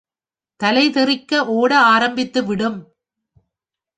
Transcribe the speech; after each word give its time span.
தலை 0.59 0.89
தெறிக்க 0.89 1.45
ஒட 1.45 1.77
ஆரம்பித்து 1.77 2.45
விடும். 2.45 2.79